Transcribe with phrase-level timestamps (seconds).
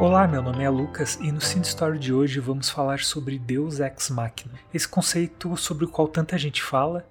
[0.00, 3.80] Olá, meu nome é Lucas e no Cine Story de hoje vamos falar sobre Deus
[3.80, 7.06] Ex Machina, esse conceito sobre o qual tanta gente fala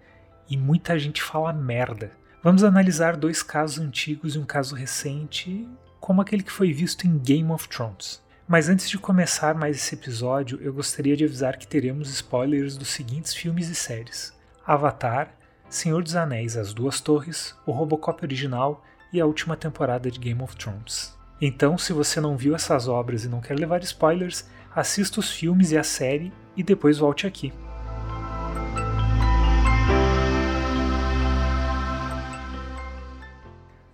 [0.50, 2.12] e muita gente fala merda.
[2.42, 7.20] Vamos analisar dois casos antigos e um caso recente, como aquele que foi visto em
[7.20, 8.24] Game of Thrones.
[8.48, 12.88] Mas antes de começar mais esse episódio, eu gostaria de avisar que teremos spoilers dos
[12.88, 14.34] seguintes filmes e séries:
[14.66, 15.32] Avatar,
[15.70, 18.84] Senhor dos Anéis, As Duas Torres, o Robocop original
[19.14, 21.19] e a última temporada de Game of Thrones.
[21.42, 25.72] Então, se você não viu essas obras e não quer levar spoilers, assista os filmes
[25.72, 27.54] e a série e depois volte aqui.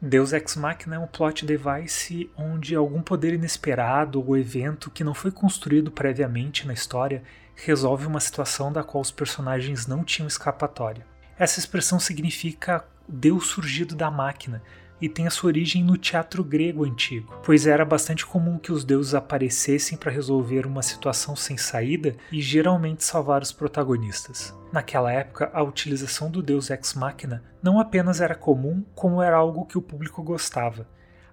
[0.01, 5.15] Deus Ex Machina é um plot device onde algum poder inesperado ou evento que não
[5.15, 7.23] foi construído previamente na história
[7.55, 11.05] resolve uma situação da qual os personagens não tinham escapatória.
[11.37, 14.61] Essa expressão significa Deus surgido da máquina,
[15.01, 18.85] e tem a sua origem no teatro grego antigo, pois era bastante comum que os
[18.85, 24.55] deuses aparecessem para resolver uma situação sem saída e geralmente salvar os protagonistas.
[24.71, 29.65] Naquela época, a utilização do deus ex machina não apenas era comum, como era algo
[29.65, 30.87] que o público gostava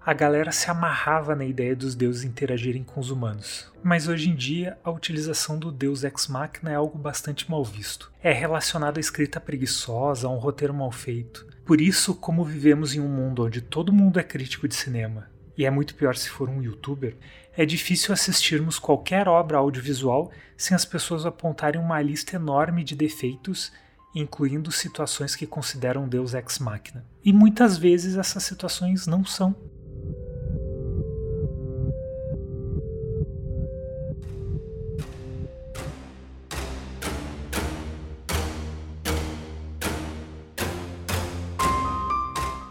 [0.05, 3.73] a galera se amarrava na ideia dos deuses interagirem com os humanos.
[3.85, 8.11] Mas hoje em dia, a utilização do deus ex machina é algo bastante mal visto.
[8.21, 11.47] É relacionado à escrita preguiçosa, a um roteiro mal feito.
[11.73, 15.65] Por isso, como vivemos em um mundo onde todo mundo é crítico de cinema, e
[15.65, 17.17] é muito pior se for um youtuber,
[17.57, 23.73] é difícil assistirmos qualquer obra audiovisual sem as pessoas apontarem uma lista enorme de defeitos,
[24.15, 27.07] incluindo situações que consideram Deus ex machina.
[27.25, 29.57] E muitas vezes essas situações não são.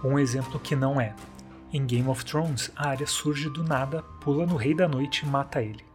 [0.03, 1.13] Um exemplo que não é.
[1.72, 5.29] Em Game of Thrones, a área surge do nada, pula no Rei da Noite e
[5.29, 5.85] mata ele.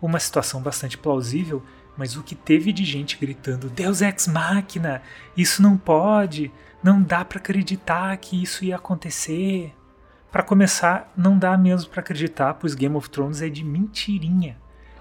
[0.00, 1.62] Uma situação bastante plausível,
[1.96, 5.00] mas o que teve de gente gritando Deus ex machina,
[5.36, 6.50] isso não pode,
[6.82, 9.72] não dá para acreditar que isso ia acontecer.
[10.30, 14.56] Para começar, não dá mesmo para acreditar, pois Game of Thrones é de mentirinha.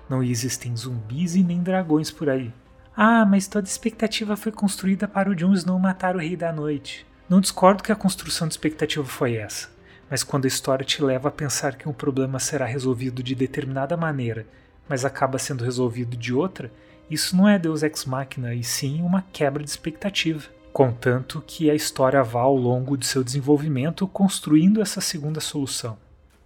[0.07, 2.53] Não existem zumbis e nem dragões por aí.
[2.95, 7.07] Ah, mas toda expectativa foi construída para o Jon Snow matar o Rei da Noite.
[7.31, 9.69] Não discordo que a construção de expectativa foi essa,
[10.09, 13.95] mas quando a história te leva a pensar que um problema será resolvido de determinada
[13.95, 14.45] maneira,
[14.89, 16.69] mas acaba sendo resolvido de outra,
[17.09, 20.49] isso não é Deus ex machina, e sim uma quebra de expectativa.
[20.73, 25.97] Contanto que a história vá ao longo de seu desenvolvimento construindo essa segunda solução.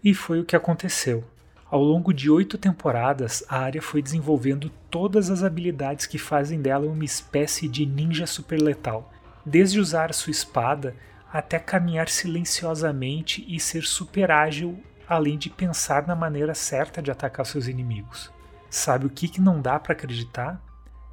[0.03, 1.23] E foi o que aconteceu.
[1.67, 6.85] Ao longo de oito temporadas, a área foi desenvolvendo todas as habilidades que fazem dela
[6.85, 9.11] uma espécie de ninja super letal,
[9.45, 10.95] desde usar sua espada
[11.31, 17.45] até caminhar silenciosamente e ser super ágil, além de pensar na maneira certa de atacar
[17.45, 18.31] seus inimigos.
[18.69, 20.61] Sabe o que, que não dá para acreditar?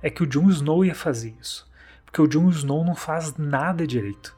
[0.00, 1.69] É que o Jon Snow ia fazer isso,
[2.04, 4.37] porque o Jon Snow não faz nada direito.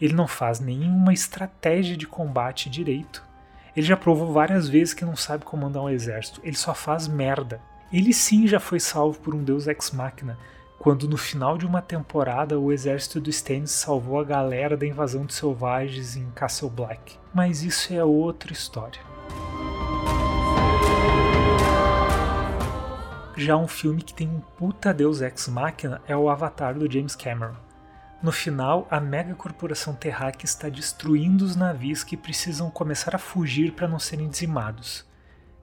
[0.00, 3.22] Ele não faz nenhuma estratégia de combate direito.
[3.76, 7.60] Ele já provou várias vezes que não sabe comandar um exército, ele só faz merda.
[7.92, 10.38] Ele sim já foi salvo por um deus ex machina,
[10.80, 15.26] quando no final de uma temporada o exército do Stannis salvou a galera da invasão
[15.26, 17.18] de selvagens em Castle Black.
[17.34, 18.98] Mas isso é outra história.
[23.36, 27.14] Já um filme que tem um puta deus ex machina é o Avatar do James
[27.14, 27.56] Cameron.
[28.22, 33.72] No final, a mega corporação Terráquea está destruindo os navios que precisam começar a fugir
[33.72, 35.09] para não serem dizimados.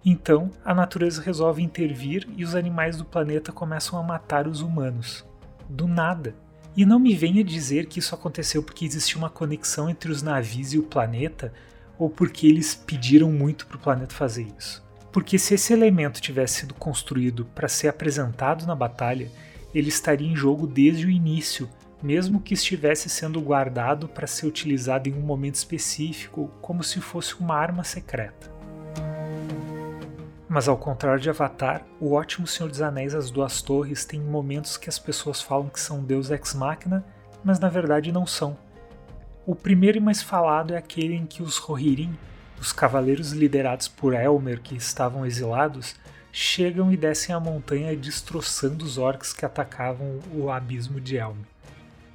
[0.09, 5.25] Então, a natureza resolve intervir e os animais do planeta começam a matar os humanos.
[5.68, 6.34] Do nada.
[6.78, 10.73] E não me venha dizer que isso aconteceu porque existia uma conexão entre os navios
[10.73, 11.51] e o planeta,
[12.00, 14.81] ou porque eles pediram muito para o planeta fazer isso.
[15.11, 19.29] Porque se esse elemento tivesse sido construído para ser apresentado na batalha,
[19.76, 21.67] ele estaria em jogo desde o início,
[22.02, 27.35] mesmo que estivesse sendo guardado para ser utilizado em um momento específico, como se fosse
[27.41, 28.55] uma arma secreta.
[30.49, 34.78] Mas ao contrário de Avatar, o ótimo Senhor dos Anéis As Duas Torres tem momentos
[34.78, 37.03] que as pessoas falam que são Deus ex machina,
[37.44, 38.58] mas na verdade não são.
[39.46, 42.17] O primeiro e mais falado é aquele em que os Rohirrim,
[42.59, 45.96] os cavaleiros liderados por Elmer que estavam exilados,
[46.32, 51.46] chegam e descem a montanha destroçando os orcs que atacavam o abismo de Elmer.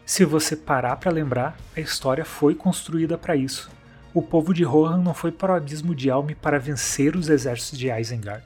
[0.06, 3.70] Se você parar para lembrar, a história foi construída para isso
[4.14, 7.78] o povo de Rohan não foi para o abismo de Alme para vencer os exércitos
[7.78, 8.44] de Isengard.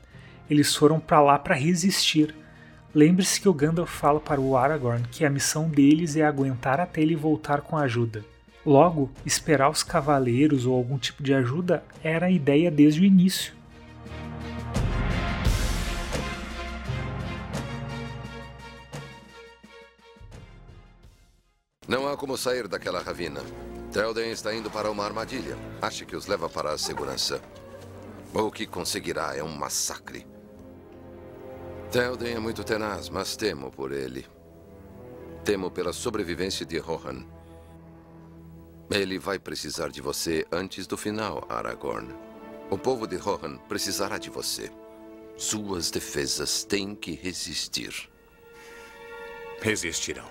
[0.49, 2.33] Eles foram para lá para resistir.
[2.95, 7.01] Lembre-se que o Gandalf fala para o Aragorn que a missão deles é aguentar até
[7.01, 8.25] ele voltar com ajuda.
[8.65, 13.53] Logo, esperar os cavaleiros ou algum tipo de ajuda era a ideia desde o início.
[21.89, 23.41] Não há como sair daquela ravina.
[23.93, 25.56] Telden está indo para uma armadilha.
[25.81, 27.41] Acha que os leva para a segurança.
[28.35, 30.27] O que conseguirá é um massacre.
[31.91, 34.27] Telden é muito tenaz, mas temo por ele.
[35.44, 37.25] Temo pela sobrevivência de Rohan.
[38.91, 42.15] Ele vai precisar de você antes do final, Aragorn.
[42.71, 44.71] O povo de Rohan precisará de você.
[45.37, 48.11] Suas defesas têm que resistir.
[49.61, 50.29] Resistirão.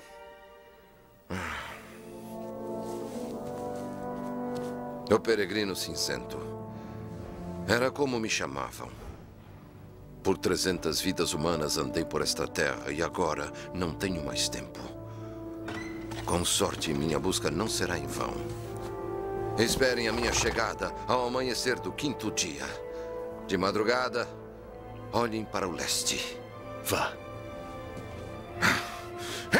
[5.11, 6.39] O peregrino cinzento.
[7.67, 8.89] Era como me chamavam.
[10.23, 14.79] Por 300 vidas humanas andei por esta terra e agora não tenho mais tempo.
[16.25, 18.33] Com sorte, minha busca não será em vão.
[19.59, 22.65] Esperem a minha chegada ao amanhecer do quinto dia.
[23.45, 24.27] De madrugada,
[25.13, 26.39] olhem para o leste.
[26.83, 27.13] Vá.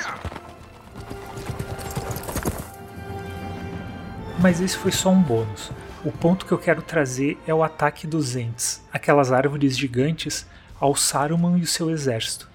[4.46, 5.72] Mas esse foi só um bônus.
[6.04, 10.46] O ponto que eu quero trazer é o ataque dos Ents, aquelas árvores gigantes,
[10.80, 12.48] ao Saruman e o seu exército.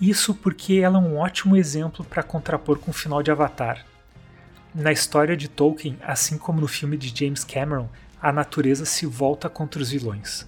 [0.00, 3.86] Isso porque ela é um ótimo exemplo para contrapor com o final de Avatar.
[4.74, 7.88] Na história de Tolkien, assim como no filme de James Cameron,
[8.20, 10.44] a natureza se volta contra os vilões.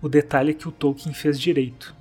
[0.00, 1.94] O detalhe é que o Tolkien fez direito.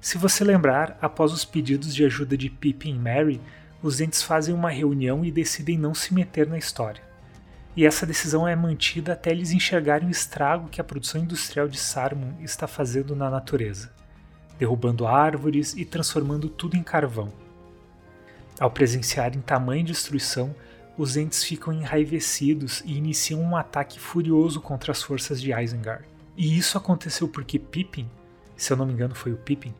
[0.00, 3.40] Se você lembrar, após os pedidos de ajuda de Pippin e Merry,
[3.80, 7.11] os entes fazem uma reunião e decidem não se meter na história.
[7.74, 11.78] E essa decisão é mantida até eles enxergarem o estrago que a produção industrial de
[11.78, 13.90] Saruman está fazendo na natureza,
[14.58, 17.32] derrubando árvores e transformando tudo em carvão.
[18.60, 20.54] Ao presenciarem tamanha destruição,
[20.98, 26.04] os entes ficam enraivecidos e iniciam um ataque furioso contra as forças de Isengard.
[26.36, 28.08] E isso aconteceu porque Pippin,
[28.54, 29.74] se eu não me engano foi o Pippin,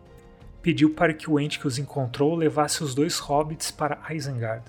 [0.63, 4.65] pediu para que o ente que os encontrou levasse os dois hobbits para Isengard.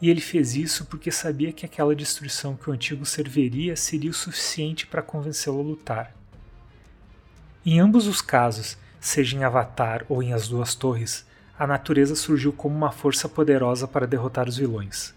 [0.00, 4.14] E ele fez isso porque sabia que aquela destruição que o antigo serviria seria o
[4.14, 6.16] suficiente para convencê-lo a lutar.
[7.66, 11.26] Em ambos os casos, seja em Avatar ou em As Duas Torres,
[11.58, 15.12] a natureza surgiu como uma força poderosa para derrotar os vilões.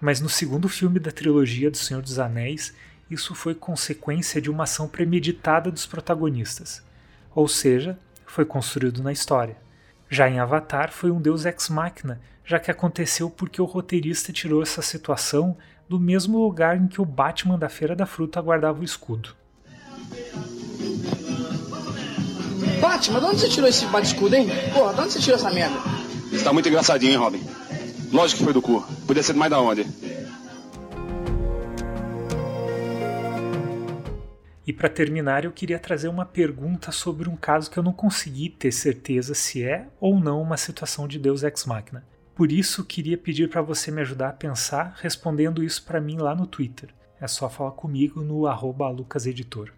[0.00, 2.72] Mas no segundo filme da trilogia do Senhor dos Anéis,
[3.10, 6.82] isso foi consequência de uma ação premeditada dos protagonistas.
[7.34, 9.56] Ou seja, foi construído na história.
[10.08, 14.60] Já em Avatar foi um deus ex machina, já que aconteceu porque o roteirista tirou
[14.60, 15.56] essa situação
[15.88, 19.36] do mesmo lugar em que o Batman da Feira da Fruta guardava o escudo.
[22.80, 24.48] Batman, de onde você tirou esse bate-escudo, hein?
[24.74, 25.76] Porra, de onde você tirou essa merda?
[26.28, 27.40] Você tá muito engraçadinho, hein, Robin?
[28.10, 28.84] Lógico que foi do cu.
[29.06, 29.86] Podia ser mais da onde?
[34.66, 38.48] E para terminar, eu queria trazer uma pergunta sobre um caso que eu não consegui
[38.48, 42.04] ter certeza se é ou não uma situação de Deus ex machina.
[42.40, 46.34] Por isso, queria pedir para você me ajudar a pensar respondendo isso para mim lá
[46.34, 46.88] no Twitter.
[47.20, 48.46] É só falar comigo no
[48.96, 49.70] @lucaseditor.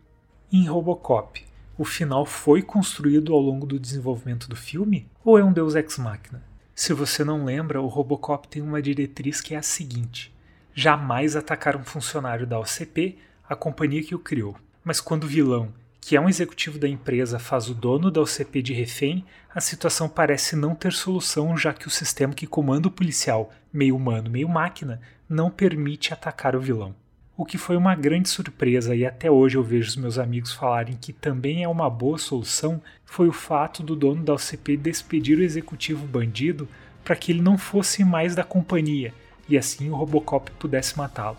[0.52, 1.44] Em Robocop,
[1.76, 5.98] o final foi construído ao longo do desenvolvimento do filme ou é um Deus ex
[5.98, 6.40] machina?
[6.72, 10.32] Se você não lembra, o Robocop tem uma diretriz que é a seguinte:
[10.72, 14.54] jamais atacar um funcionário da OCP, a companhia que o criou.
[14.84, 15.70] Mas quando o vilão,
[16.02, 20.08] que é um executivo da empresa, faz o dono da OCP de refém, a situação
[20.08, 24.48] parece não ter solução, já que o sistema que comanda o policial, meio humano, meio
[24.48, 26.92] máquina, não permite atacar o vilão.
[27.36, 30.98] O que foi uma grande surpresa e até hoje eu vejo os meus amigos falarem
[31.00, 35.42] que também é uma boa solução foi o fato do dono da OCP despedir o
[35.42, 36.68] executivo bandido
[37.04, 39.14] para que ele não fosse mais da companhia
[39.48, 41.38] e assim o Robocop pudesse matá-lo.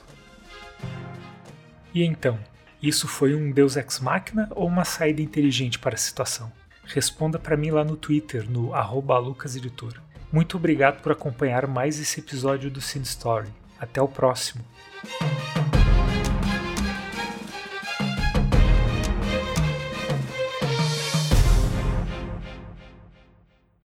[1.94, 2.40] E então,
[2.84, 6.52] isso foi um Deus Ex Machina ou uma saída inteligente para a situação?
[6.84, 8.76] Responda para mim lá no Twitter, no
[9.20, 10.02] lucaseditor.
[10.30, 13.48] Muito obrigado por acompanhar mais esse episódio do Cine Story.
[13.80, 14.66] Até o próximo!